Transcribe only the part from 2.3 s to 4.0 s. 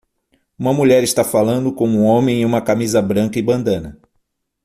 em uma camisa branca e bandana